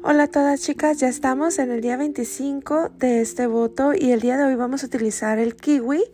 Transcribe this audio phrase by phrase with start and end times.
[0.00, 4.20] Hola a todas chicas, ya estamos en el día 25 de este voto y el
[4.20, 6.04] día de hoy vamos a utilizar el kiwi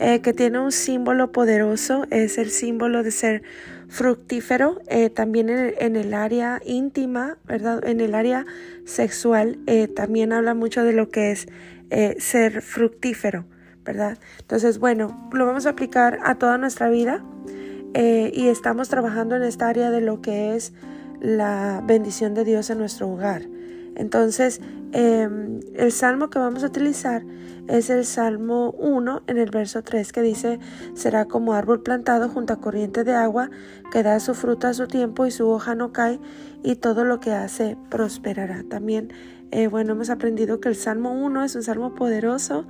[0.00, 3.42] eh, que tiene un símbolo poderoso, es el símbolo de ser
[3.86, 7.86] fructífero, eh, también en, el área íntima, ¿verdad?
[7.86, 8.44] En el área
[8.84, 11.46] sexual eh, también habla mucho de lo que es
[12.18, 13.44] ser fructífero,
[13.84, 14.18] ¿verdad?
[14.40, 17.24] Entonces, bueno, lo vamos a aplicar a toda nuestra vida
[17.94, 20.72] y estamos trabajando en esta área de lo que es
[21.20, 23.42] la bendición de Dios en nuestro hogar.
[23.94, 24.60] Entonces,
[24.92, 27.24] em, el salmo que vamos a utilizar
[27.68, 30.58] es el Salmo 1 en el verso 3 que dice,
[30.94, 33.50] será como árbol plantado junto a corriente de agua,
[33.92, 36.18] que da su fruta a su tiempo y su hoja no cae,
[36.62, 38.64] y todo lo que hace prosperará.
[38.68, 39.12] También,
[39.50, 42.66] eh, bueno, hemos aprendido que el Salmo 1 es un salmo poderoso,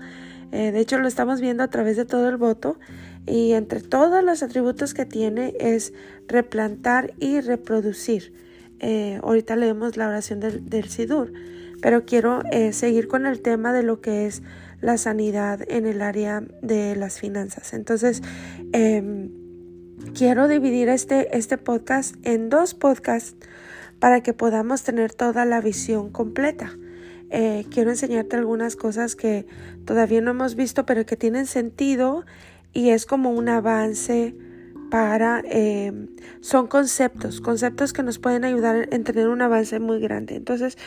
[0.51, 2.79] eh, de hecho lo estamos viendo a través de todo el voto,
[3.25, 5.93] y entre todos los atributos que tiene es
[6.27, 8.33] replantar y reproducir.
[8.81, 11.33] Eh, ahorita leemos la oración del, Sidur,
[11.81, 14.43] pero quiero eh, seguir con el tema de lo que es
[14.81, 17.73] la sanidad en el área de las finanzas.
[17.73, 18.23] Entonces,
[18.73, 19.31] em,
[20.15, 23.37] quiero dividir este, este podcast en dos podcasts
[23.99, 26.77] para que podamos tener toda la visión completa.
[27.31, 29.47] Eh, quiero enseñarte algunas cosas que
[29.85, 32.25] todavía no hemos visto, pero que tienen sentido
[32.73, 34.35] y es como un avance
[34.93, 35.93] eh,
[36.41, 40.37] son conceptos, conceptos que nos pueden ayudar en tener un avance muy grande.
[40.37, 40.79] Entonces,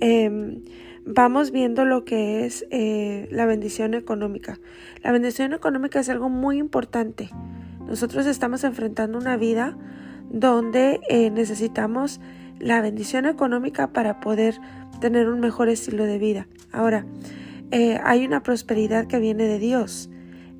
[0.00, 0.62] em,
[1.04, 4.58] vamos viendo lo que es eh, la bendición económica.
[5.02, 7.30] La bendición económica es algo muy importante.
[7.86, 9.76] Nosotros estamos enfrentando una vida
[10.30, 12.20] donde eh, necesitamos
[12.58, 14.54] la bendición económica para poder
[15.00, 16.46] tener un mejor estilo de vida.
[16.72, 17.06] Ahora,
[18.02, 20.10] hay una prosperidad que viene de Dios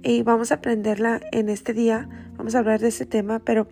[0.03, 2.09] y vamos a aprenderla en este día
[2.41, 3.69] Vamos a hablar de ese tema, pero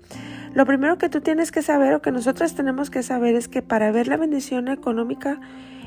[0.53, 3.63] lo primero que tú tienes que saber o que nosotros tenemos que saber es que
[3.63, 5.41] para ver la bendición económica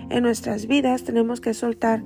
[0.09, 2.03] en nuestras vidas tenemos que soltar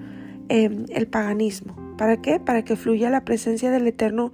[0.49, 1.77] em, el paganismo.
[1.97, 2.41] ¿Para qué?
[2.41, 4.33] Para que fluya la presencia del Eterno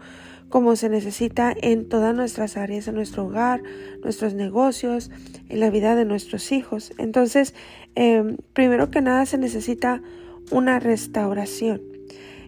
[0.49, 3.61] como se necesita en todas nuestras áreas, en nuestro hogar,
[4.03, 5.11] nuestros negocios,
[5.47, 6.91] en la vida de nuestros hijos.
[6.97, 7.53] Entonces,
[7.93, 10.01] em, primero que nada se necesita
[10.49, 11.90] una restauración.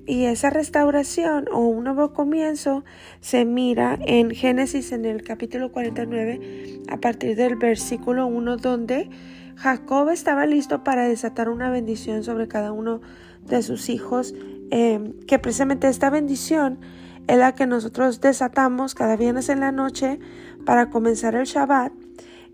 [0.06, 2.84] Y esa restauración o un nuevo comienzo
[3.22, 9.10] se mira en Génesis en el capítulo 49 a partir del versículo 1 donde
[9.56, 13.00] Jacob estaba listo para desatar una bendición sobre cada uno
[13.46, 14.34] de sus hijos,
[14.72, 16.80] eh, que precisamente esta bendición
[17.28, 20.20] es la que nosotros desatamos cada viernes en la noche
[20.66, 21.94] para comenzar el Shabbat.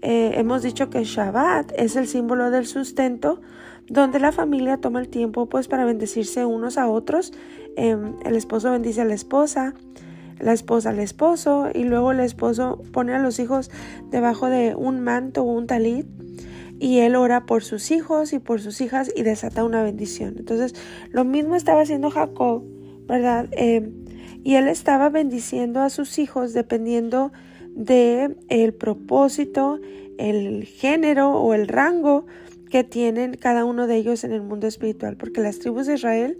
[0.01, 3.41] Eh, hemos dicho que Shabbat es el símbolo del sustento,
[3.89, 7.33] donde la familia toma el tiempo pues para bendecirse unos a otros.
[7.75, 9.73] Em, el esposo bendice a la esposa,
[10.39, 13.71] la esposa al esposo y luego el esposo pone a los hijos
[14.11, 16.05] debajo de un manto o un talit
[16.79, 20.35] y él ora por sus hijos y por sus hijas y desata una bendición.
[20.37, 20.75] Entonces
[21.11, 22.63] lo mismo estaba haciendo Jacob,
[23.05, 23.49] ¿verdad?
[23.51, 24.05] Em,
[24.43, 27.33] y él estaba bendiciendo a sus hijos dependiendo
[27.75, 29.79] de el propósito,
[30.17, 32.25] el género o el rango
[32.69, 36.37] que tienen cada uno de ellos en el mundo espiritual, porque las tribus de Israel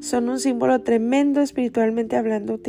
[0.00, 2.60] son un símbolo tremendo espiritualmente hablando,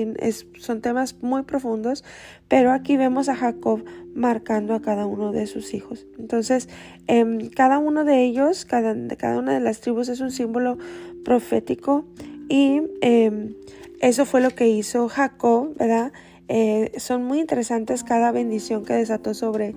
[0.59, 2.03] son temas muy profundos,
[2.47, 3.83] pero aquí vemos a Jacob
[4.15, 6.07] marcando a cada uno de sus hijos.
[6.17, 6.69] Entonces,
[7.07, 10.77] em, cada uno de ellos, cada, cada, una de las tribus es un símbolo
[11.23, 12.05] profético
[12.49, 13.55] y em,
[13.99, 16.13] eso fue lo que hizo Jacob, ¿verdad?
[16.47, 19.75] Eh, son muy interesantes cada bendición que desató sobre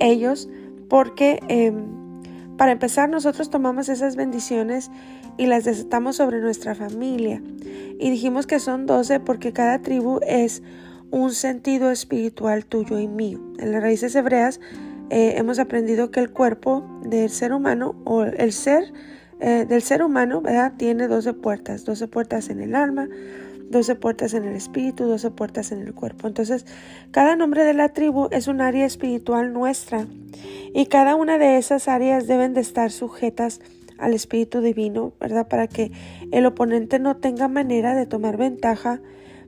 [0.00, 0.48] ellos
[0.88, 1.40] porque...
[2.60, 4.90] Para empezar, nosotros tomamos esas bendiciones
[5.38, 7.42] y las desatamos sobre nuestra familia.
[7.98, 10.62] Y dijimos que son doce porque cada tribu es
[11.10, 13.40] un sentido espiritual tuyo y mío.
[13.58, 14.60] En las raíces hebreas
[15.08, 18.92] eh, hemos aprendido que el cuerpo del ser humano o el ser
[19.40, 20.74] eh, del ser humano ¿verdad?
[20.76, 23.08] tiene doce puertas, doce puertas en el alma,
[23.70, 26.26] 12 puertas en el espíritu, 12 puertas en el cuerpo.
[26.26, 26.66] Entonces,
[27.12, 30.06] cada nombre de la tribu es un área espiritual nuestra
[30.74, 33.60] y cada una de esas áreas deben de estar sujetas
[33.96, 35.46] al espíritu divino, ¿verdad?
[35.46, 35.92] Para que
[36.32, 39.00] el oponente no tenga manera de tomar ventaja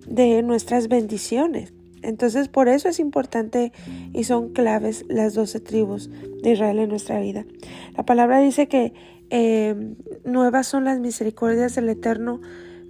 [0.07, 1.73] de nuestras bendiciones.
[2.03, 3.73] Entonces, por eso es importante
[4.13, 6.11] y son claves las doce tribus
[6.43, 7.45] de Israel en nuestra vida.
[7.97, 8.93] La palabra dice que
[9.31, 9.95] eh,
[10.25, 12.41] nuevas son las misericordias del Eterno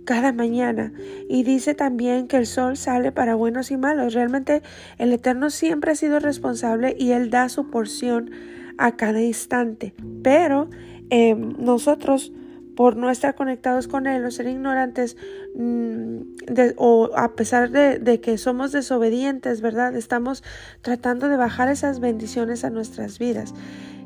[0.04, 0.92] cada mañana.
[1.28, 4.14] Y dice también que el sol sale para buenos y malos.
[4.14, 4.62] Realmente
[4.98, 8.30] el Eterno siempre ha sido responsable y Él da su porción
[8.78, 9.94] a cada instante.
[10.22, 10.68] Pero
[11.10, 12.32] em, nosotros,
[12.76, 15.16] por no estar conectados con Él o ser ignorantes,
[15.56, 16.16] mm,
[16.76, 19.94] o a pesar de, de que somos desobedientes, ¿verdad?
[19.96, 20.42] Estamos
[20.80, 23.54] tratando de bajar esas bendiciones a nuestras vidas.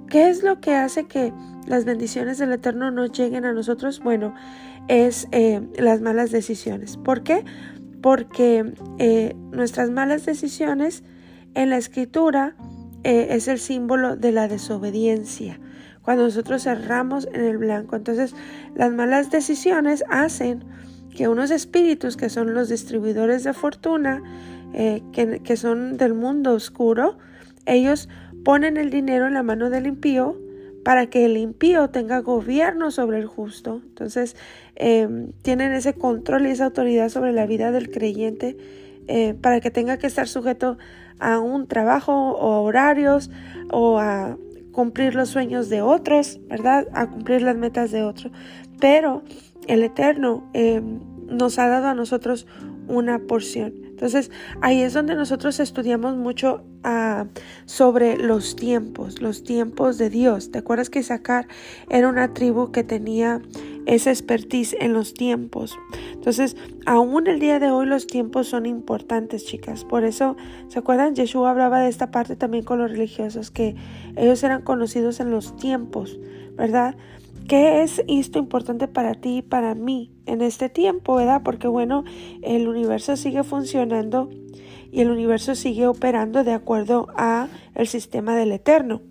[0.09, 1.33] ¿qué es lo que hace que
[1.67, 4.01] las bendiciones del Eterno no lleguen a nosotros?
[4.01, 4.35] Bueno,
[4.89, 6.97] es eh, las malas decisiones.
[6.97, 7.45] ¿Por qué?
[8.01, 11.03] Porque eh, nuestras malas decisiones
[11.55, 12.57] en la escritura
[13.05, 15.61] eh, es el símbolo de la desobediencia.
[16.03, 17.97] Cuando nosotros cerramos en el blanco.
[17.97, 18.35] Entonces,
[18.77, 20.65] las malas decisiones hacen
[21.11, 24.23] que unos espíritus que son los distribuidores de fortuna,
[24.73, 27.17] que, que son del mundo oscuro,
[27.65, 28.09] ellos
[28.45, 30.37] ponen el dinero en la mano del impío
[30.87, 33.83] para que el impío tenga gobierno sobre el justo.
[33.89, 34.37] Entonces,
[34.77, 38.57] em, tienen ese control y esa autoridad sobre la vida del creyente
[39.09, 40.79] eh, para que tenga que estar sujeto
[41.19, 43.33] a un trabajo o a horarios
[43.73, 44.39] o a
[44.71, 46.87] cumplir los sueños de otros, ¿verdad?
[46.93, 48.33] A cumplir las metas de otros.
[48.79, 49.25] Pero
[49.67, 52.47] el Eterno em, nos ha dado a nosotros
[52.87, 53.86] una porción.
[53.97, 57.25] Entonces ahí es donde nosotros estudiamos mucho ah,
[57.65, 60.51] sobre los tiempos, los tiempos de Dios.
[60.51, 61.49] ¿Te acuerdas que Isaacar
[61.89, 63.41] era una tribu que tenía
[63.87, 65.79] esa expertise en los tiempos?
[66.13, 69.87] Entonces, aún el día de hoy los tiempos son importantes, chicas.
[69.87, 70.37] Por eso,
[70.69, 71.15] ¿se acuerdan?
[71.15, 73.77] Yeshua hablaba de esta parte también con los religiosos, que
[74.15, 76.21] ellos eran conocidos en los tiempos,
[76.55, 76.97] ¿verdad?
[77.49, 81.43] ¿Qué es esto importante para ti y para mí en este tiempo, verdad?
[81.45, 82.03] Porque bueno,
[82.43, 84.29] el universo sigue funcionando
[84.91, 89.03] y el universo sigue operando de acuerdo a el sistema del eterno.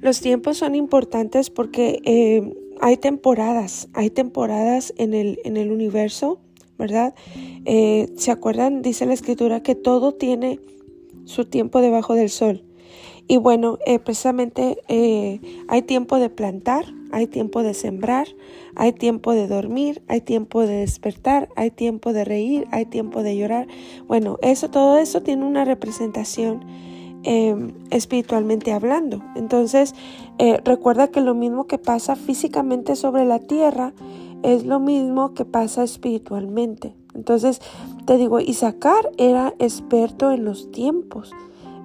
[0.00, 6.40] Los tiempos son importantes porque eh, hay temporadas, hay temporadas en el, en el universo,
[6.78, 7.14] ¿verdad?
[7.64, 8.82] Eh, ¿Se acuerdan?
[8.82, 10.60] Dice la escritura que todo tiene
[11.24, 12.64] su tiempo debajo del sol.
[13.26, 18.28] Y bueno, eh, precisamente eh, hay tiempo de plantar, hay tiempo de sembrar,
[18.74, 23.36] hay tiempo de dormir, hay tiempo de despertar, hay tiempo de reír, hay tiempo de
[23.36, 23.66] llorar.
[24.06, 26.64] Bueno, eso, todo eso tiene una representación
[27.90, 29.22] espiritualmente hablando.
[29.34, 29.94] Entonces,
[30.38, 33.92] eh, recuerda que lo mismo que pasa físicamente sobre la tierra
[34.42, 36.94] es lo mismo que pasa espiritualmente.
[37.14, 37.60] Entonces,
[38.06, 41.30] te digo, Isaacar era experto en los tiempos.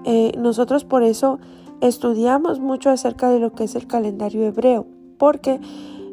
[0.03, 1.39] Eh, nosotros por eso
[1.81, 4.87] estudiamos mucho acerca de lo que es el calendario hebreo,
[5.17, 5.59] porque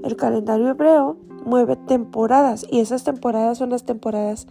[0.05, 4.47] el calendario hebreo mueve temporadas y esas temporadas son las temporadas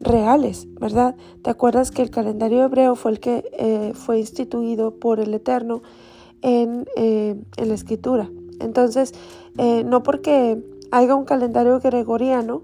[0.00, 1.16] reales, ¿verdad?
[1.42, 5.82] ¿Te acuerdas que el calendario hebreo fue el que eh, fue instituido por el Eterno
[6.42, 8.30] en, eh, en la escritura?
[8.60, 9.14] Entonces,
[9.58, 12.62] eh, no porque haya un calendario gregoriano,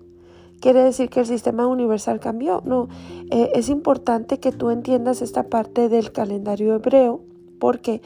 [0.60, 2.62] quiere decir que el sistema universal cambió.
[2.64, 2.88] No,
[3.30, 7.20] es importante que tú entiendas esta parte del calendario hebreo
[7.58, 8.02] porque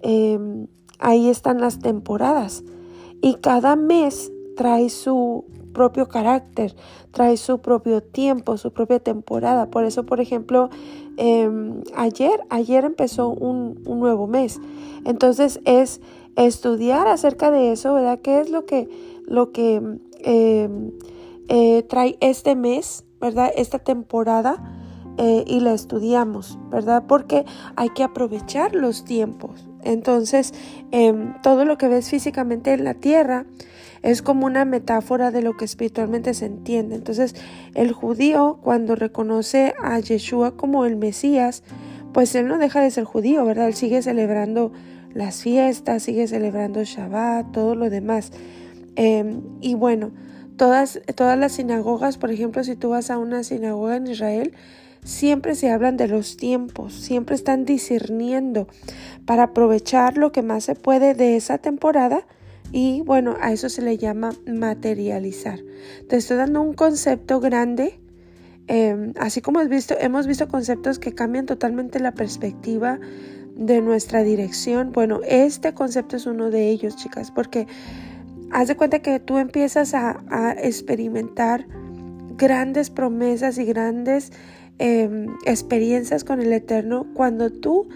[0.00, 0.66] em,
[0.98, 2.62] ahí están las temporadas
[3.20, 5.44] y cada mes trae su
[5.74, 6.74] propio carácter,
[7.10, 9.66] trae su propio tiempo, su propia temporada.
[9.70, 10.70] Por eso, por ejemplo,
[11.18, 14.58] em, ayer, ayer empezó un, nuevo mes.
[15.04, 16.00] Entonces es
[16.36, 18.20] estudiar acerca de eso, ¿verdad?
[18.22, 18.88] ¿Qué es lo que,
[19.26, 19.82] lo que
[20.20, 20.92] em,
[21.48, 23.52] eh, trae este mes, ¿verdad?
[23.54, 24.80] Esta temporada.
[25.16, 27.04] Eh, y la estudiamos, ¿verdad?
[27.06, 27.44] Porque
[27.76, 29.64] hay que aprovechar los tiempos.
[29.84, 30.52] Entonces,
[30.90, 33.46] em, todo lo que ves físicamente en la tierra
[34.04, 36.94] es como una metáfora de lo que espiritualmente se entiende.
[36.94, 37.34] Entonces,
[37.74, 41.62] el judío cuando reconoce a Yeshua como el Mesías,
[42.12, 43.66] pues él no deja de ser judío, ¿verdad?
[43.66, 44.72] Él sigue celebrando
[45.14, 48.30] las fiestas, sigue celebrando Shabbat, todo lo demás.
[48.94, 50.12] Em, y bueno,
[50.58, 54.52] todas, todas las sinagogas, por ejemplo, si tú vas a una sinagoga en Israel,
[55.02, 58.68] siempre se hablan de los tiempos, siempre están discerniendo
[59.24, 62.26] para aprovechar lo que más se puede de esa temporada
[62.76, 65.60] y bueno, a eso se le llama materializar.
[66.08, 68.00] Te estoy dando un concepto grande,
[68.66, 72.98] em, así como has visto, hemos visto conceptos que cambian totalmente la perspectiva
[73.54, 74.90] de nuestra dirección.
[74.90, 77.68] Bueno, este concepto es uno de ellos, chicas, porque
[78.50, 81.68] haz de cuenta que tú empiezas a, experimentar
[82.36, 84.32] grandes promesas y grandes
[84.80, 87.86] em, experiencias con el Eterno cuando tú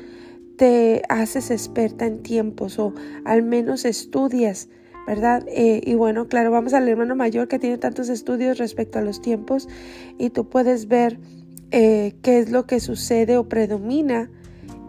[0.58, 2.92] te haces experta en tiempos o
[3.24, 4.68] al menos estudias,
[5.06, 5.44] ¿verdad?
[5.46, 9.22] Eh, y bueno, claro, vamos al hermano mayor que tiene tantos estudios respecto a los
[9.22, 9.68] tiempos
[10.18, 11.20] y tú puedes ver
[11.70, 14.30] eh, qué es lo que sucede o predomina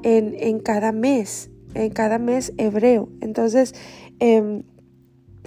[0.02, 3.10] en, en, cada mes, en cada mes hebreo.
[3.22, 3.76] Entonces,
[4.20, 4.64] em,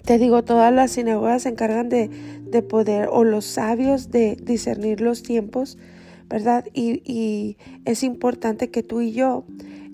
[0.05, 2.11] te digo, todas las sinagogas se encargan de,
[2.45, 5.79] de, poder, o los sabios de discernir los tiempos,
[6.29, 6.65] ¿verdad?
[6.73, 9.45] Y, y es importante que tú y yo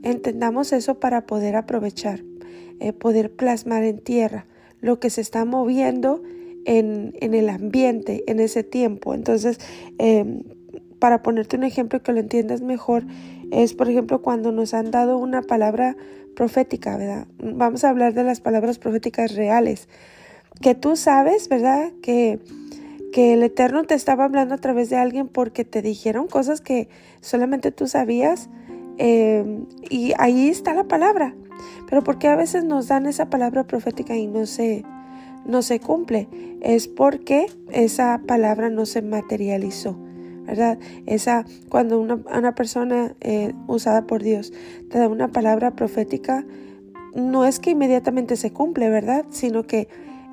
[0.03, 2.25] Entendamos eso para poder aprovechar,
[2.81, 4.47] eh, poder plasmar en tierra
[4.81, 6.23] lo que se está moviendo
[6.65, 9.15] en, el ambiente en ese tiempo.
[9.15, 9.59] Entonces,
[9.99, 10.43] em,
[10.99, 13.05] para ponerte un ejemplo que lo entiendas mejor,
[13.51, 15.97] es por ejemplo cuando nos han dado una palabra
[16.37, 17.27] profética, ¿verdad?
[17.39, 19.89] Vamos a hablar de las palabras proféticas reales,
[20.61, 21.91] que tú sabes, ¿verdad?
[22.03, 22.39] Que,
[23.13, 26.89] que el Eterno te estaba hablando a través de alguien porque te dijeron cosas que
[27.21, 28.51] solamente tú sabías
[28.99, 31.35] em, y ahí está la palabra.
[31.89, 34.85] Pero porque a veces nos dan esa palabra profética y no se,
[35.47, 36.29] no se cumple?
[36.61, 39.97] Es porque esa palabra no se materializó.
[40.47, 40.79] ¿verdad?
[41.05, 44.51] Esa, cuando una, una persona eh, usada por Dios
[44.91, 46.47] te da una palabra profética,
[47.15, 49.27] no es que inmediatamente se cumple, ¿verdad?
[49.29, 49.89] Sino que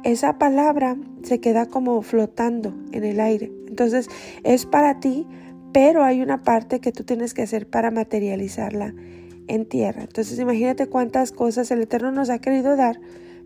[0.05, 3.51] esa palabra se queda como flotando en el aire.
[3.67, 4.07] Entonces
[4.43, 5.27] es para ti,
[5.75, 8.95] pero hay una parte que tú tienes que hacer para materializarla
[9.47, 10.03] en tierra.
[10.03, 13.01] Entonces imagínate cuántas cosas el Eterno nos ha querido dar,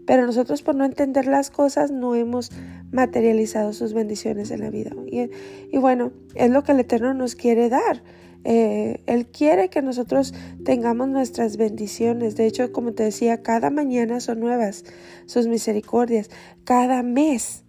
[0.06, 2.52] pero nosotros por no entender las cosas no hemos
[2.92, 4.92] materializado sus bendiciones en la vida.
[5.08, 8.04] Y, bueno, es lo que el Eterno nos quiere dar.
[8.44, 12.36] Eh, él quiere que nosotros tengamos nuestras bendiciones.
[12.36, 14.86] De hecho, como te decía, cada mañana son nuevas
[15.26, 16.30] sus misericordias.
[16.64, 17.64] Cada mes,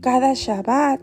[0.00, 1.00] cada Shabbat,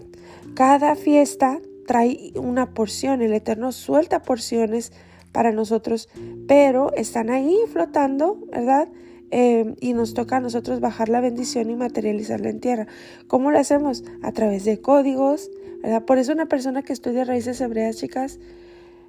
[0.56, 3.24] cada fiesta trae una porción.
[3.24, 4.94] El Eterno suelta porciones
[5.32, 6.10] para nosotros,
[6.48, 8.89] pero están ahí flotando, ¿verdad?
[9.32, 12.88] Eh, y nos toca a nosotros bajar la bendición y materializarla en tierra.
[13.27, 14.03] ¿Cómo lo hacemos?
[14.22, 15.50] A través de códigos,
[15.82, 16.06] ¿verdad?
[16.06, 18.39] Por eso una persona que estudia raíces hebreas, chicas,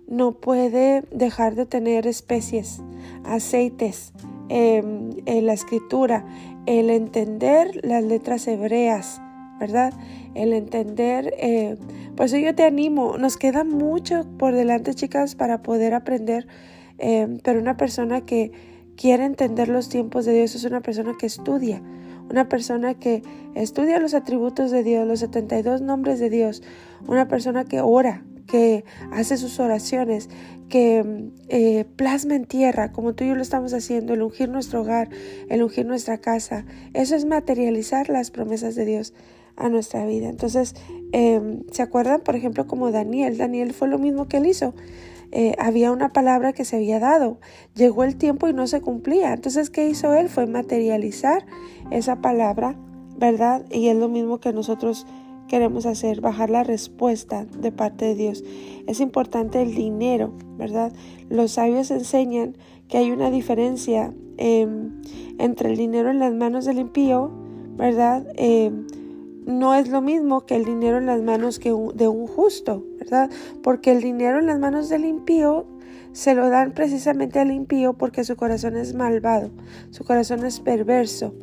[0.08, 2.80] no puede dejar de tener especies,
[3.24, 4.12] aceites,
[4.48, 6.24] em, la escritura,
[6.66, 9.20] el entender las letras hebreas,
[9.60, 9.92] ¿verdad?
[10.34, 11.76] El entender, eh,
[12.18, 16.48] por eso yo te animo, nos queda mucho por delante, chicas, para poder aprender,
[16.98, 18.50] em, pero una persona que
[18.96, 21.80] quiere entender los tiempos de Dios es una persona que estudia,
[22.28, 23.22] una persona que
[23.54, 26.60] estudia los atributos de Dios, los 72 nombres de Dios,
[27.06, 30.28] una persona que ora, que hace sus oraciones,
[30.68, 34.80] que eh, plasma en tierra, como tú y yo lo estamos haciendo, el ungir nuestro
[34.80, 35.08] hogar,
[35.48, 36.64] el ungir nuestra casa.
[36.94, 39.14] Eso es materializar las promesas de Dios
[39.58, 40.28] a nuestra vida.
[40.28, 40.74] Entonces,
[41.12, 43.36] em, ¿se acuerdan, por ejemplo, como Daniel?
[43.36, 44.74] Daniel fue lo mismo que él hizo.
[45.30, 47.38] Eh, había una palabra que se había dado,
[47.74, 49.34] llegó el tiempo y no se cumplía.
[49.34, 50.28] Entonces, ¿qué hizo él?
[50.28, 51.44] Fue materializar
[51.90, 52.76] esa palabra,
[53.18, 53.66] ¿verdad?
[53.70, 55.06] Y es lo mismo que nosotros
[55.48, 58.44] queremos hacer, bajar la respuesta de parte de Dios.
[58.86, 60.92] Es importante el dinero, ¿verdad?
[61.28, 62.56] Los sabios enseñan
[62.88, 65.02] que hay una diferencia em,
[65.38, 67.30] entre el dinero en las manos del impío,
[67.76, 68.26] ¿verdad?
[68.36, 68.86] Em,
[69.48, 73.30] no es lo mismo que el dinero en las manos que de un justo, ¿verdad?
[73.62, 75.66] Porque el dinero en las manos del impío
[76.12, 79.50] se lo dan precisamente al impío porque su corazón es malvado,
[79.90, 81.34] su corazón es perverso.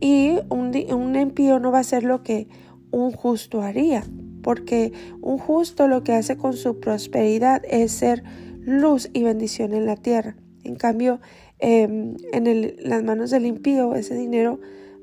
[0.00, 2.46] Y un, un impío no va a hacer lo que
[2.90, 4.04] un justo haría,
[4.42, 4.92] porque
[5.22, 8.22] un justo lo que hace con su prosperidad es ser
[8.60, 10.36] luz y bendición en la tierra.
[10.62, 11.20] En cambio,
[11.58, 14.60] em, en las manos del impío, ese dinero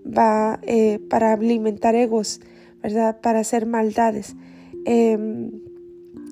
[0.07, 2.41] va eh, para alimentar egos,
[2.81, 3.19] ¿verdad?
[3.21, 4.35] Para hacer maldades.
[4.85, 5.51] Em,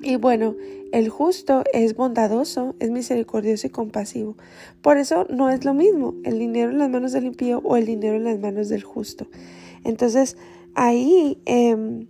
[0.02, 0.54] y bueno,
[0.92, 4.36] el justo es bondadoso, es misericordioso y compasivo.
[4.82, 7.86] Por eso no es lo mismo el dinero en las manos del impío o el
[7.86, 9.26] dinero en las manos del justo.
[9.84, 10.36] Entonces,
[10.74, 12.06] ahí em,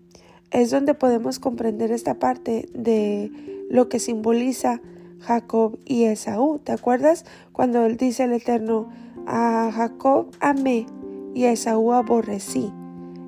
[0.51, 3.31] es donde podemos comprender esta parte de
[3.71, 4.81] lo que simboliza
[5.21, 6.59] Jacob y Esaú.
[6.59, 8.89] ¿Te acuerdas cuando él dice el Eterno,
[9.27, 10.87] a Jacob amé
[11.37, 12.73] y a Esaú aborrecí.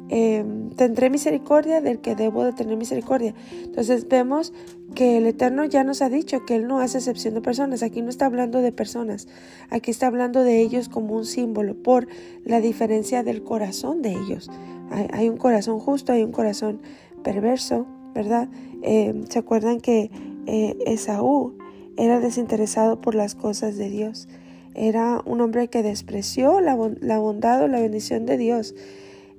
[0.09, 3.35] Em, tendré misericordia del que debo de tener misericordia.
[3.63, 4.55] Entonces vemos
[4.95, 7.83] que el Eterno ya nos ha dicho que Él no hace excepción de personas.
[7.83, 9.29] Aquí no está hablando de personas,
[9.69, 12.09] aquí está hablando de ellos como un símbolo por
[12.45, 14.51] la diferencia del corazón de ellos.
[15.13, 16.81] Hay, un corazón justo, hay un corazón
[17.23, 18.49] perverso, ¿verdad?
[18.81, 20.11] Em, ¿Se acuerdan que
[20.47, 21.59] eh, Esaú
[21.99, 24.29] era desinteresado por las cosas de Dios?
[24.75, 28.75] Era un hombre que despreció la, bondad o la bendición de Dios.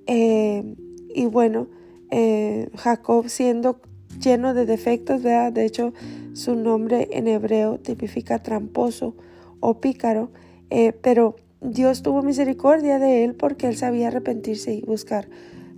[0.08, 0.76] Eh,
[1.14, 1.68] y bueno,
[2.12, 3.80] eh, Jacob siendo
[4.20, 5.94] lleno de defectos, de hecho
[6.34, 9.16] su nombre en hebreo tipifica tramposo
[9.60, 10.32] o pícaro,
[10.70, 15.30] eh, pero Dios tuvo misericordia de él porque él sabía arrepentirse y buscar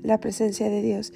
[0.04, 1.14] la presencia de Dios.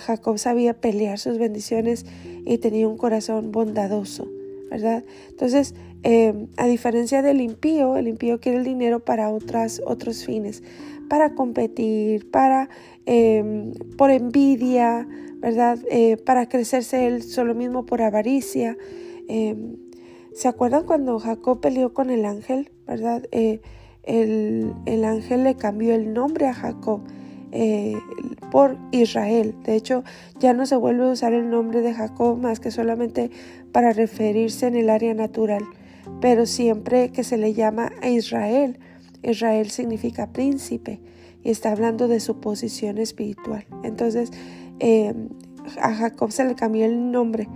[0.00, 2.04] Jacob sabía pelear sus bendiciones
[2.44, 4.28] y tenía un corazón bondadoso.
[4.72, 5.04] ¿Verdad?
[5.28, 10.62] Entonces, em, a diferencia del impío, el impío quiere el dinero para otras, otros fines,
[11.10, 12.70] para competir, para,
[13.04, 15.06] em, por envidia,
[15.40, 15.78] ¿verdad?
[15.90, 18.78] Eh, para crecerse él solo mismo por avaricia.
[19.28, 19.76] Em,
[20.32, 23.28] ¿Se acuerdan cuando Jacob peleó con el ángel, verdad?
[23.30, 23.60] Eh,
[24.04, 27.02] el, ángel le cambió el nombre a Jacob
[27.52, 27.94] eh,
[28.50, 29.54] por Israel.
[29.64, 30.04] De hecho,
[30.40, 33.30] ya no se vuelve a usar el nombre de Jacob más que solamente
[33.72, 35.62] para referirse en el área natural,
[36.20, 38.78] pero siempre que se le llama a Israel,
[39.22, 41.00] Israel significa príncipe
[41.44, 43.64] y está hablando de su posición espiritual.
[43.84, 44.30] Entonces,
[44.80, 45.14] eh,
[45.80, 47.48] a Jacob se le cambió el nombre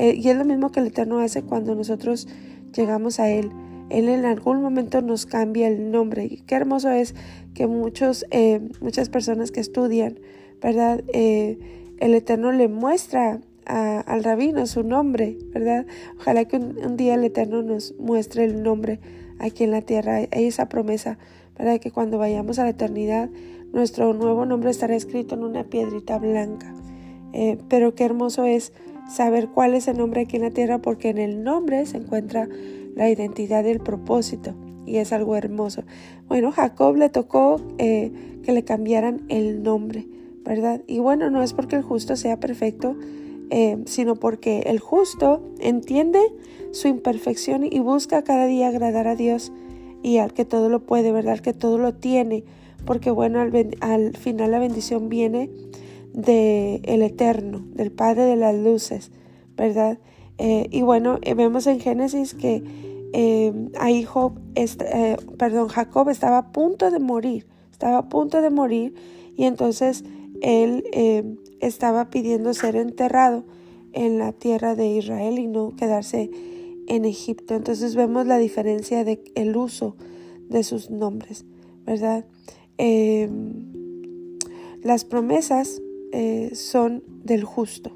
[0.00, 2.26] eh, y es lo mismo que el Eterno hace cuando nosotros
[2.74, 3.50] llegamos a Él.
[3.90, 6.24] Él en algún momento nos cambia el nombre.
[6.24, 7.14] Y qué hermoso es
[7.54, 10.18] que muchos, eh, muchas personas que estudian,
[10.60, 11.02] ¿verdad?
[11.12, 11.58] Eh,
[11.98, 15.86] el Eterno le muestra al rabino su nombre, ¿verdad?
[16.18, 18.98] Ojalá que un, día el Eterno nos muestre el nombre
[19.38, 20.16] aquí en la tierra.
[20.16, 21.18] Hay esa promesa,
[21.56, 21.78] ¿verdad?
[21.78, 23.30] Que cuando vayamos a la eternidad,
[23.72, 26.74] nuestro nuevo nombre estará escrito en una piedrita blanca.
[27.32, 28.72] Eh, pero qué hermoso es
[29.08, 32.48] saber cuál es el nombre aquí en la tierra, porque en el nombre se encuentra
[32.96, 34.54] la identidad del propósito
[34.86, 35.84] y es algo hermoso.
[36.30, 38.12] Bueno, Jacob le tocó eh,
[38.44, 40.06] que le cambiaran el nombre,
[40.44, 40.80] ¿verdad?
[40.86, 42.94] Y bueno, no es porque el justo sea perfecto,
[43.50, 46.20] eh, sino porque el justo entiende
[46.70, 49.50] su imperfección y busca cada día agradar a Dios
[50.04, 51.32] y al que todo lo puede, ¿verdad?
[51.32, 52.44] Al que todo lo tiene,
[52.84, 55.50] porque bueno, al, al final la bendición viene
[56.12, 59.10] de el Eterno, del Padre de las Luces,
[59.56, 59.98] ¿verdad?
[60.38, 62.62] Eh, y bueno, vemos en Génesis que
[63.12, 64.06] eh, ahí
[65.38, 68.94] perdón, Jacob estaba a punto de morir, estaba a punto de morir
[69.36, 70.04] y entonces
[70.42, 70.84] él
[71.60, 73.44] estaba pidiendo ser enterrado
[73.92, 76.30] en la tierra de Israel y no quedarse
[76.86, 77.54] en Egipto.
[77.54, 79.96] Entonces vemos la diferencia de el uso
[80.48, 81.44] de sus nombres,
[81.84, 82.24] ¿verdad?
[84.82, 85.82] las promesas
[86.54, 87.92] son del justo.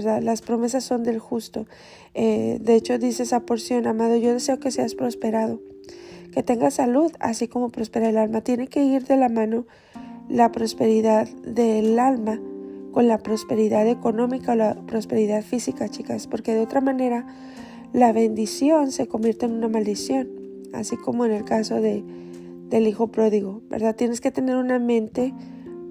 [0.00, 1.66] Las promesas son del justo.
[2.14, 5.60] Eh, de hecho, dice esa porción, amado, yo deseo que seas prosperado,
[6.32, 8.40] que tengas salud, así como prospera el alma.
[8.40, 9.66] Tiene que ir de la mano
[10.28, 12.40] la prosperidad del alma
[12.92, 17.26] con la prosperidad económica o la prosperidad física, chicas, porque de otra manera
[17.92, 20.28] la bendición se convierte en una maldición,
[20.72, 22.04] así como en el caso de,
[22.68, 23.96] del hijo pródigo, ¿verdad?
[23.96, 25.34] Tienes que tener una mente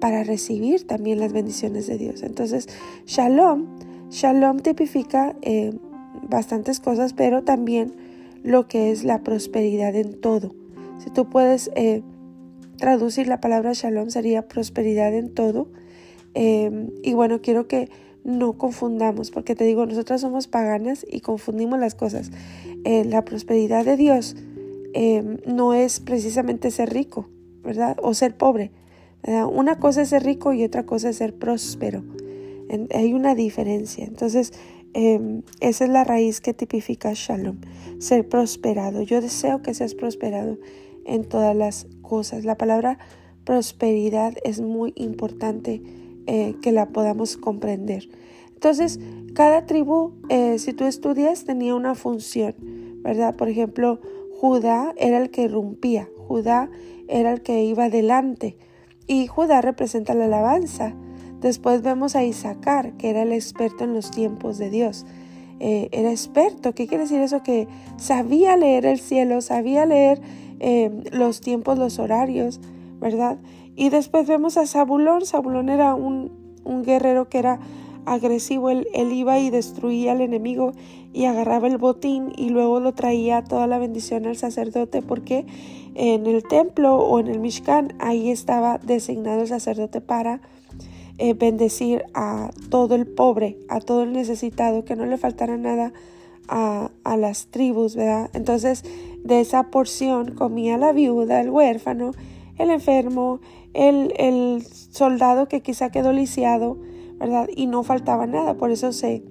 [0.00, 2.22] para recibir también las bendiciones de Dios.
[2.22, 2.68] Entonces,
[3.06, 3.66] shalom
[4.10, 5.72] Shalom tipifica eh,
[6.28, 7.94] bastantes cosas, pero también
[8.42, 10.54] lo que es la prosperidad en todo.
[10.98, 12.02] Si tú puedes eh,
[12.76, 15.68] traducir la palabra shalom sería prosperidad en todo.
[16.34, 17.90] Em, y bueno, quiero que
[18.24, 22.30] no confundamos, porque te digo, nosotras somos paganas y confundimos las cosas.
[22.84, 24.36] Eh, la prosperidad de Dios
[25.44, 27.28] no es precisamente ser rico,
[27.64, 27.96] ¿verdad?
[28.00, 28.70] O ser pobre.
[29.24, 32.04] Una cosa es ser rico y otra cosa es ser próspero
[32.92, 34.04] hay una diferencia.
[34.04, 34.52] Entonces,
[34.92, 37.58] em, esa es la raíz que tipifica Shalom,
[37.98, 39.02] ser prosperado.
[39.02, 40.58] Yo deseo que seas prosperado
[41.04, 42.44] en todas las cosas.
[42.44, 42.98] La palabra
[43.44, 45.82] prosperidad es muy importante
[46.26, 48.08] eh, que la podamos comprender.
[48.54, 48.98] Entonces,
[49.34, 52.54] cada tribu, eh, si tú estudias, tenía una función,
[53.02, 53.36] ¿verdad?
[53.36, 54.00] Por ejemplo,
[54.32, 56.70] Judá era el que rompía, Judá
[57.08, 58.56] era el que iba adelante
[59.06, 60.94] y Judá representa la alabanza.
[61.44, 65.04] Después vemos a Isaacar, que era el experto en los tiempos de Dios.
[65.60, 67.42] Eh, era experto, ¿qué quiere decir eso?
[67.42, 70.22] Que sabía leer el cielo, sabía leer
[70.60, 72.62] eh, los tiempos, los horarios,
[72.98, 73.36] ¿verdad?
[73.76, 75.26] Y después vemos a Zabulón.
[75.26, 76.32] Zabulón era un,
[76.82, 77.60] guerrero que era
[78.06, 80.72] agresivo, él, él, iba y destruía al enemigo
[81.12, 85.44] y agarraba el botín y luego lo traía toda la bendición al sacerdote porque
[85.94, 90.40] en el templo o en el Mishkan ahí estaba designado el sacerdote para
[91.18, 95.92] eh, bendecir a todo el pobre, a todo el necesitado, que no le faltara nada
[96.48, 98.30] a, las tribus, ¿verdad?
[98.34, 98.84] Entonces,
[99.22, 102.12] de esa porción comía la viuda, el huérfano,
[102.58, 103.40] el enfermo,
[103.72, 106.76] el, el soldado que quizá quedó lisiado,
[107.18, 107.48] ¿verdad?
[107.54, 109.22] Y no faltaba nada, por eso se,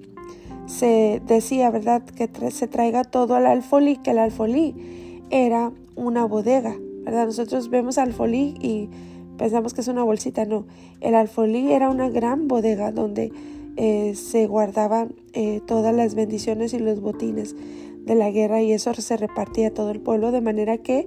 [0.66, 2.02] se decía, ¿verdad?
[2.02, 7.26] Que se traiga todo al alfolí, que el alfolí era una bodega, ¿verdad?
[7.26, 8.88] Nosotros vemos alfolí y
[9.36, 10.66] pensamos que es una bolsita, no.
[11.00, 13.32] El alfolí era una gran bodega donde
[13.76, 17.56] eh, se guardaban eh, todas las bendiciones y los botines
[18.04, 21.06] de la guerra y eso se repartía a todo el pueblo de manera que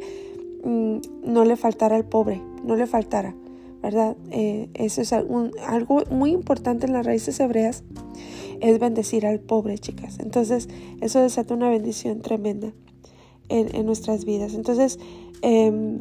[0.64, 3.36] mm, no le faltara al pobre, no le faltara,
[3.82, 4.18] ¿verdad?
[4.32, 7.84] Eh, eso es algo muy importante en las raíces hebreas,
[8.60, 10.20] es bendecir al pobre, chicas.
[10.20, 10.68] Entonces,
[11.00, 12.74] eso desata una bendición tremenda
[13.50, 14.56] en, nuestras vidas.
[14.56, 15.00] Entonces,
[15.42, 16.00] em,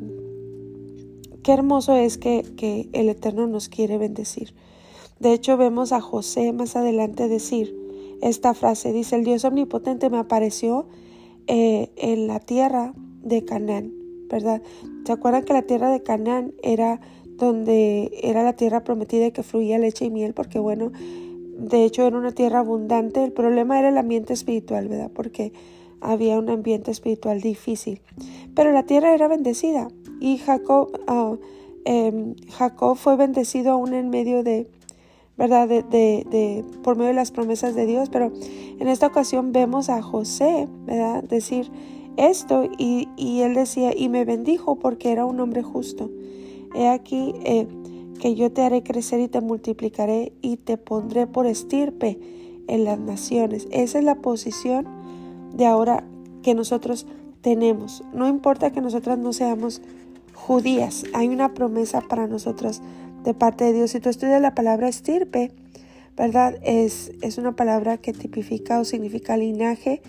[1.46, 4.52] Qué hermoso es que, el Eterno nos quiere bendecir.
[5.20, 7.72] De hecho, vemos a José más adelante decir
[8.20, 8.92] esta frase.
[8.92, 10.88] Dice, el Dios omnipotente me apareció
[11.46, 13.92] eh, en la tierra de Canaán,
[14.28, 14.60] ¿verdad?
[15.04, 17.00] ¿Se acuerdan que la tierra de Canaán era
[17.36, 20.34] donde era la tierra prometida y que fluía leche y miel?
[20.34, 23.22] Porque bueno, de hecho era una tierra abundante.
[23.22, 25.12] El problema era el ambiente espiritual, ¿verdad?
[25.14, 25.52] Porque
[26.00, 28.00] había un ambiente espiritual difícil.
[28.54, 29.88] Pero la tierra era bendecida
[30.20, 31.36] y Jacob, ah,
[31.84, 34.68] em, Jacob fue bendecido aún en medio de,
[35.36, 35.68] ¿verdad?
[35.68, 38.08] De, de, por medio de las promesas de Dios.
[38.10, 38.32] Pero
[38.78, 40.68] en esta ocasión vemos a José.
[41.28, 41.70] Decir
[42.16, 46.10] esto y, y él decía, y me bendijo porque era un hombre justo.
[46.74, 47.66] He aquí eh,
[48.20, 52.18] que yo te haré crecer y te multiplicaré y te pondré por estirpe
[52.68, 53.68] en las naciones.
[53.70, 54.86] Esa es la posición
[55.56, 56.04] de ahora
[56.42, 57.06] que nosotros
[57.40, 58.04] tenemos.
[58.12, 59.82] No importa que nosotras no seamos
[60.34, 62.82] judías, hay una promesa para nosotras
[63.24, 63.90] de parte de Dios.
[63.90, 65.52] Si tú estudias la palabra estirpe,
[66.16, 66.56] ¿verdad?
[66.62, 70.02] Es, es una palabra que tipifica o significa linaje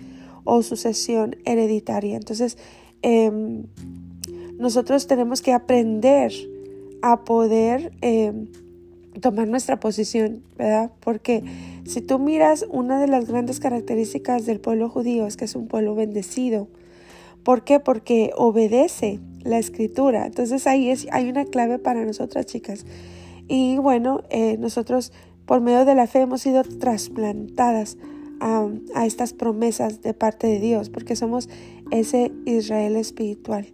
[0.43, 2.15] o sucesión hereditaria.
[2.15, 2.57] Entonces,
[3.01, 3.63] em,
[4.57, 6.31] nosotros tenemos que aprender
[7.01, 8.47] a poder em,
[9.21, 10.91] tomar nuestra posición, ¿verdad?
[10.99, 11.43] Porque
[11.85, 15.67] si tú miras una de las grandes características del pueblo judío es que es un
[15.67, 16.67] pueblo bendecido.
[17.43, 17.79] ¿Por qué?
[17.79, 20.25] Porque obedece la escritura.
[20.25, 22.85] Entonces ahí es, hay una clave para nosotras, chicas.
[23.47, 25.13] Y bueno, eh, nosotros
[25.45, 27.97] por medio de la fe hemos sido trasplantadas
[28.41, 31.47] a, a estas promesas de parte de Dios, porque somos
[31.91, 33.67] ese Israel espiritual.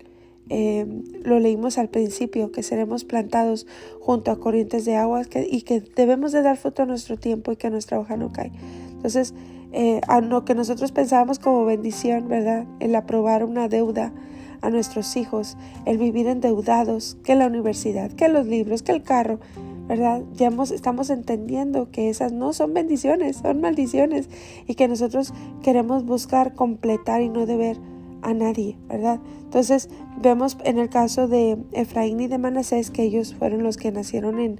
[0.49, 3.65] Em, lo leímos al principio, que seremos plantados
[3.99, 7.55] junto a corrientes de agua y que debemos de dar fruto a nuestro tiempo y
[7.55, 8.51] que nuestra hoja no cae.
[8.91, 9.33] Entonces,
[9.71, 12.65] eh, a lo que nosotros pensábamos como bendición, ¿verdad?
[12.79, 14.13] El aprobar una deuda
[14.61, 19.39] a nuestros hijos, el vivir endeudados, que la universidad, que los libros, que el carro,
[19.87, 20.23] ¿verdad?
[20.33, 24.29] Ya estamos entendiendo que esas no son bendiciones, son maldiciones
[24.67, 27.77] y que nosotros queremos buscar completar y no deber
[28.23, 29.19] a nadie, ¿verdad?
[29.43, 29.89] Entonces
[30.21, 34.39] vemos en el caso de Efraín y de Manasés que ellos fueron los que nacieron
[34.39, 34.59] en,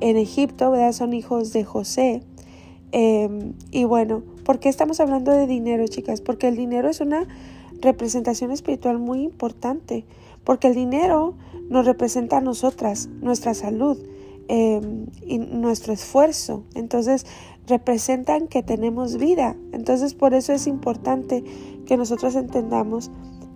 [0.00, 0.92] en Egipto, ¿verdad?
[0.92, 2.22] Son hijos de José.
[2.92, 6.20] Em, y bueno, ¿por qué estamos hablando de dinero, chicas?
[6.20, 7.26] Porque el dinero es una
[7.80, 10.04] representación espiritual muy importante,
[10.44, 11.34] porque el dinero
[11.68, 13.98] nos representa a nosotras, nuestra salud
[14.48, 16.64] em, y nuestro esfuerzo.
[16.74, 17.26] Entonces,
[17.66, 19.56] representan que tenemos vida.
[19.72, 21.44] Entonces, por eso es importante
[21.86, 23.10] que nosotros entendamos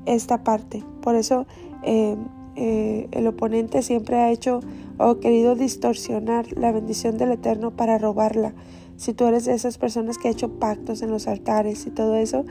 [0.07, 0.85] esta parte.
[1.03, 1.47] Por eso
[1.83, 2.17] eh,
[2.57, 4.61] eh, el oponente siempre ha hecho
[4.99, 8.55] o querido distorsionar la bendición del Eterno para robarla.
[8.97, 12.17] Si tú eres de esas personas que ha hecho pactos en los altares y todo
[12.17, 12.45] eso,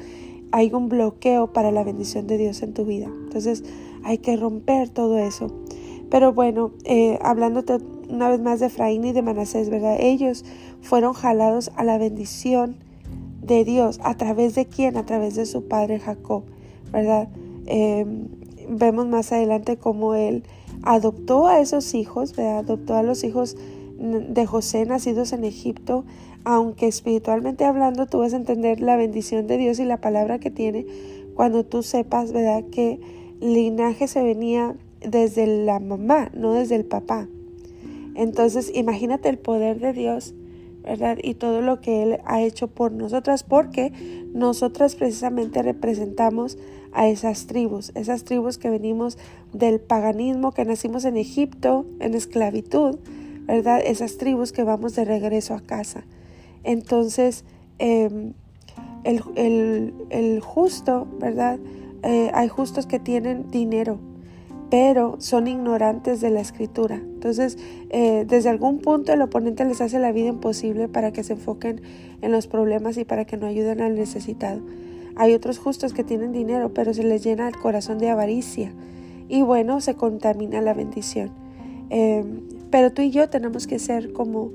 [0.52, 3.08] hay un bloqueo para la bendición de Dios en tu vida.
[3.08, 3.64] Entonces
[4.04, 5.48] hay que romper todo eso.
[6.10, 9.98] Pero bueno, eh, hablándote una vez más de Efraín y de Manasés, ¿verdad?
[10.00, 10.46] Ellos
[10.82, 12.78] fueron jalados a la bendición
[13.48, 14.00] de Dios.
[14.04, 14.98] ¿A través de quién?
[14.98, 16.44] A través de su padre Jacob,
[16.92, 17.30] ¿verdad?
[17.66, 18.28] Em,
[18.70, 20.44] vemos más adelante cómo él
[20.84, 22.60] adoptó a esos hijos, ¿verdad?
[22.60, 23.58] Adoptó a los hijos
[23.98, 26.06] de José nacidos en Egipto,
[26.44, 30.52] aunque espiritualmente hablando tú vas a entender la bendición de Dios y la palabra que
[30.52, 30.86] tiene
[31.34, 32.64] cuando tú sepas, ¿verdad?
[32.72, 33.00] Que
[33.40, 37.28] linaje se venía desde la mamá, no desde el papá.
[38.16, 40.34] Entonces, imagínate el poder de Dios
[40.88, 41.18] ¿verdad?
[41.22, 43.92] Y todo lo que Él ha hecho por nosotras, porque
[44.34, 46.58] nosotras precisamente representamos
[46.94, 49.18] a esas tribus, esas tribus que venimos
[49.52, 52.98] del paganismo, que nacimos en Egipto, en esclavitud,
[53.46, 53.82] ¿verdad?
[53.86, 56.06] Esas tribus que vamos de regreso a casa.
[56.64, 57.44] Entonces,
[57.80, 58.34] em,
[59.04, 61.60] el, justo, ¿verdad?
[62.04, 64.00] Eh, hay justos que tienen dinero,
[64.70, 66.96] pero son ignorantes de la escritura.
[66.96, 67.58] Entonces,
[67.90, 71.82] eh, desde algún punto el oponente les hace la vida imposible para que se enfoquen
[72.22, 74.62] en los problemas y para que no ayuden al necesitado.
[75.16, 78.72] Hay otros justos que tienen dinero, pero se les llena el corazón de avaricia
[79.30, 81.32] y bueno, se contamina la bendición.
[81.90, 82.24] Eh,
[82.70, 84.52] pero tú y yo tenemos que ser como,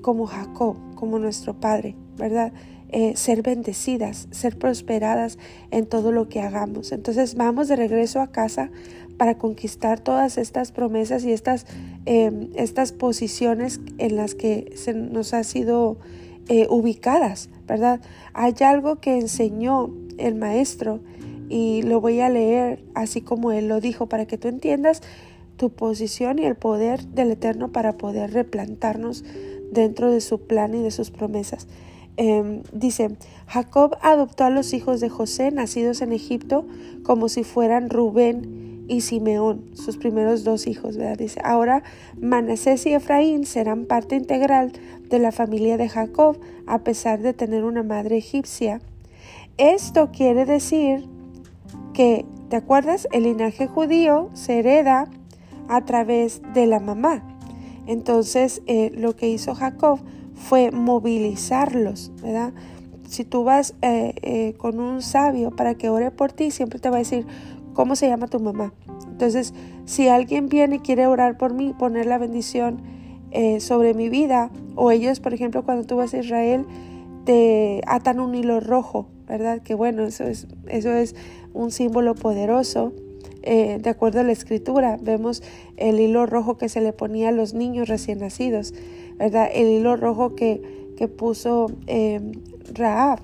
[0.00, 2.52] como Jacob, como nuestro Padre, ¿verdad?
[2.92, 5.38] Eh, ser bendecidas, ser prosperadas
[5.70, 6.92] en todo lo que hagamos.
[6.92, 8.70] Entonces vamos de regreso a casa
[9.20, 11.66] para conquistar todas estas promesas y estas,
[12.06, 15.98] em, estas posiciones en las que se nos ha sido
[16.48, 18.00] eh, ubicadas, ¿verdad?
[18.32, 21.00] Hay algo que enseñó el maestro
[21.50, 25.02] y lo voy a leer así como él lo dijo para que tú entiendas
[25.58, 29.22] tu posición y el poder del Eterno para poder replantarnos
[29.70, 31.68] dentro de su plan y de sus promesas.
[32.16, 33.10] Em, dice,
[33.46, 36.66] Jacob adoptó a los hijos de José nacidos en Egipto
[37.02, 38.59] como si fueran Rubén
[38.90, 41.16] y Simeón, sus primeros dos hijos, ¿verdad?
[41.16, 41.82] Dice, ahora
[42.20, 44.72] Manasés y Efraín serán parte integral
[45.08, 48.80] de la familia de Jacob, a pesar de tener una madre egipcia.
[49.56, 51.06] Esto quiere decir
[51.94, 53.06] que ¿Te acuerdas?
[53.12, 55.08] El linaje judío se hereda
[55.68, 57.22] a través de la mamá.
[57.86, 60.00] Entonces, eh, lo que hizo Jacob
[60.34, 62.52] fue movilizarlos, ¿verdad?
[63.08, 66.90] Si tú vas eh, eh, con un sabio para que ore por ti, siempre te
[66.90, 67.24] va a decir
[67.80, 68.74] cómo se llama tu mamá.
[69.06, 69.54] Entonces,
[69.86, 72.82] si alguien viene y quiere orar por mí, poner la bendición
[73.58, 76.66] sobre mi vida, o ellos, por ejemplo, cuando tú vas a Israel,
[77.24, 79.62] te atan un hilo rojo, ¿verdad?
[79.62, 81.16] Que bueno, eso es, eso es
[81.54, 82.92] un símbolo poderoso.
[83.42, 85.42] de acuerdo a la escritura, vemos
[85.78, 88.74] el hilo rojo que se le ponía a los niños recién nacidos.
[89.18, 90.60] El hilo rojo que,
[90.98, 92.20] que puso eh,
[92.74, 93.20] Raab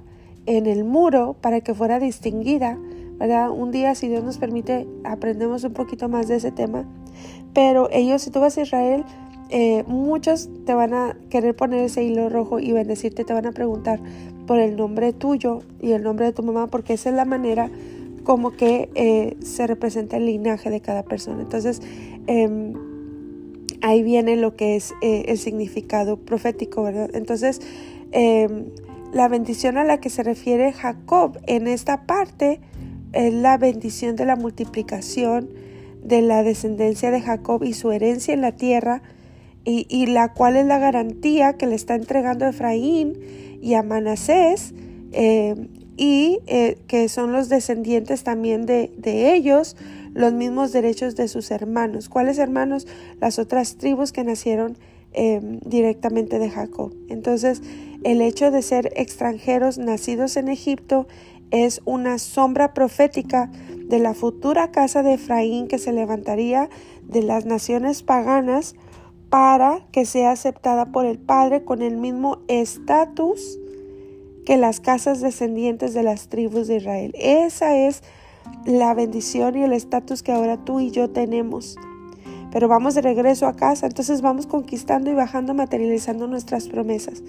[0.46, 2.78] en el muro para que fuera distinguida,
[3.18, 6.84] Un día, si Dios nos permite, aprendemos un poquito más de ese tema.
[7.54, 9.04] Pero ellos, si tú vas a Israel,
[9.48, 13.52] eh, muchos te van a querer poner ese hilo rojo y bendecirte, te van a
[13.52, 14.00] preguntar
[14.46, 17.70] por el nombre tuyo y el nombre de tu mamá, porque esa es la manera
[18.24, 21.42] como que eh, se representa el linaje de cada persona.
[21.42, 21.80] Entonces,
[22.26, 22.74] eh,
[23.82, 27.10] ahí viene lo que es eh, el significado profético, ¿verdad?
[27.14, 27.60] Entonces,
[28.12, 28.66] em,
[29.12, 32.60] la bendición a la que se refiere Jacob en esta parte
[33.12, 35.50] es la bendición de la multiplicación
[36.02, 39.02] de la descendencia de Jacob y su herencia en la tierra,
[39.68, 43.18] y, la cual es la garantía que le está entregando Efraín
[43.60, 44.72] y a Manasés,
[45.10, 45.66] em,
[45.96, 49.76] y eh, que son los descendientes también de, de ellos,
[50.14, 52.08] los mismos derechos de sus hermanos.
[52.08, 52.86] ¿Cuáles hermanos?
[53.20, 54.78] Las otras tribus que nacieron
[55.12, 56.94] em, directamente de Jacob.
[57.08, 57.60] Entonces,
[58.04, 61.08] el hecho de ser extranjeros nacidos en Egipto
[61.50, 63.50] es una sombra profética
[63.88, 66.68] de la futura casa de Efraín que se levantaría
[67.02, 68.74] de las naciones paganas
[69.30, 73.58] para que sea aceptada por el Padre con el mismo estatus
[74.44, 77.12] que las casas descendientes de las tribus de Israel.
[77.18, 78.02] Esa es
[78.64, 81.76] la bendición y el estatus que ahora tú y yo tenemos.
[82.52, 87.22] Pero vamos de regreso a casa, entonces vamos conquistando y bajando, materializando nuestras promesas.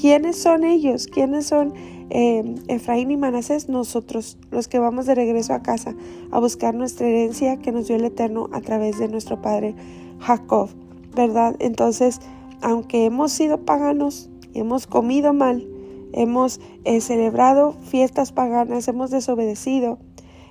[0.00, 1.06] ¿Quiénes son ellos?
[1.06, 1.72] ¿Quiénes son
[2.10, 3.68] eh, Efraín y Manasés?
[3.68, 5.94] Nosotros, los que vamos de regreso a casa
[6.30, 9.74] a buscar nuestra herencia que nos dio el Eterno a través de nuestro Padre
[10.20, 10.68] Jacob,
[11.14, 11.56] ¿verdad?
[11.58, 12.20] Entonces,
[12.60, 15.66] aunque hemos sido paganos, hemos comido mal,
[16.12, 19.98] hemos eh, celebrado fiestas paganas, hemos desobedecido,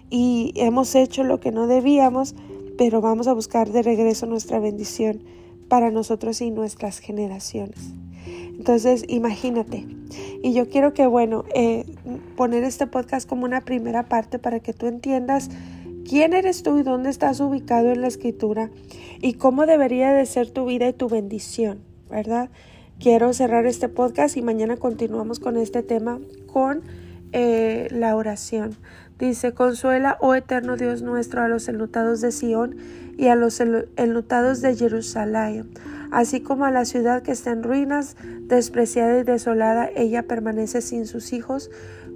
[0.10, 2.36] y hemos hecho lo que no debíamos,
[2.78, 5.24] pero vamos a buscar de regreso nuestra bendición
[5.68, 7.94] para nosotros y nuestras generaciones.
[8.58, 9.86] Entonces, imagínate.
[10.44, 11.86] Y yo quiero que, bueno, eh,
[12.36, 15.50] poner este podcast como una primera parte para que tú entiendas
[16.08, 18.70] quién eres tú y dónde estás ubicado en la escritura
[19.22, 22.50] y cómo debería de ser tu vida y tu bendición, ¿verdad?
[23.00, 26.82] Quiero cerrar este podcast y mañana continuamos con este tema con
[27.34, 28.76] eh, la oración.
[29.20, 32.78] Dice, consuela, oh eterno Dios nuestro, a los enlutados de Sión
[33.18, 35.70] y a los enlutados de Jerusalén,
[36.12, 41.06] así como a la ciudad que está en ruinas, despreciada y desolada, ella permanece sin
[41.06, 41.70] sus hijos,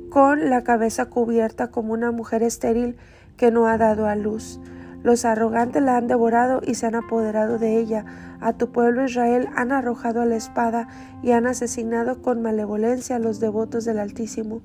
[0.10, 2.98] con la cabeza cubierta como una mujer estéril
[3.38, 4.60] que no ha dado a luz.
[5.04, 8.06] Los arrogantes la han devorado y se han apoderado de ella.
[8.42, 10.88] A tu pueblo Israel han arrojado la espada
[11.22, 14.62] y han asesinado con malevolencia a los devotos del Altísimo.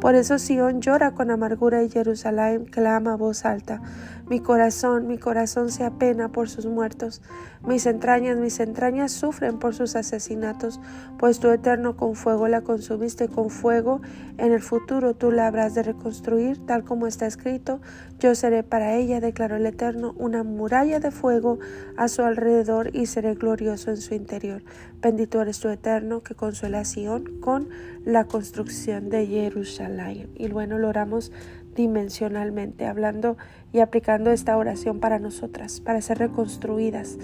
[0.00, 3.82] Por eso Sión llora con amargura y Jerusalén clama a voz alta.
[4.28, 7.22] Mi corazón, mi corazón se apena por sus muertos.
[7.66, 10.80] Mis entrañas, mis entrañas sufren por sus asesinatos,
[11.18, 14.00] pues tu eterno con fuego la consumiste con fuego.
[14.38, 17.80] En el futuro tú la habrás de reconstruir, tal como está escrito.
[18.18, 21.58] Yo seré para ella, declaró el Eterno, una muralla de fuego
[21.96, 24.62] a su alrededor y seré glorioso en su interior.
[25.00, 27.70] Bendito eres tu Eterno que consuela a Sion con
[28.04, 30.28] la construcción de Jerusalén.
[30.34, 31.32] Y bueno, lo oramos
[31.74, 33.38] dimensionalmente, hablando
[33.72, 37.16] y aplicando esta oración para nosotras, para ser reconstruidas.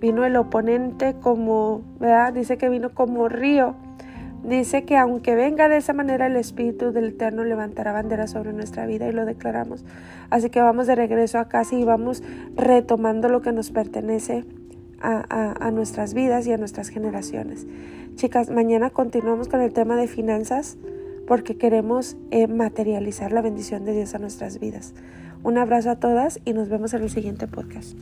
[0.00, 2.32] Vino el oponente como, ¿verdad?
[2.32, 3.76] Dice que vino como río.
[4.42, 8.84] Dice que aunque venga de esa manera el Espíritu del Eterno levantará bandera sobre nuestra
[8.84, 9.84] vida y lo declaramos.
[10.28, 12.24] Así que vamos de regreso a casa y vamos
[12.56, 14.44] retomando lo que nos pertenece
[15.00, 17.66] a, nuestras vidas y a nuestras generaciones.
[18.14, 20.78] Chicas, mañana continuamos con el tema de finanzas
[21.26, 24.94] porque queremos eh, materializar la bendición de Dios a nuestras vidas.
[25.42, 27.96] Un abrazo a todas y nos vemos en el siguiente podcast.